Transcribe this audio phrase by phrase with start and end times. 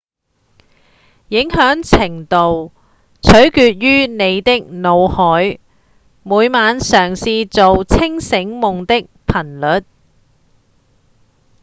[1.27, 2.71] 影響程度
[3.21, 5.07] 取決於你的腦
[5.53, 5.59] 袋
[6.23, 9.85] 每晚嘗試做清醒夢的頻率